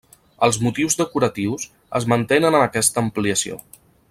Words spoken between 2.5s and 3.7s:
en aquesta ampliació.